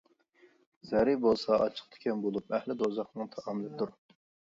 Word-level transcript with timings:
زەرى 0.91 1.11
بولسا 1.25 1.59
ئاچچىق 1.65 1.91
تىكەن 1.97 2.23
بولۇپ، 2.23 2.55
ئەھلى 2.59 2.77
دوزاخنىڭ 2.81 3.29
تائامىدۇر. 3.37 3.93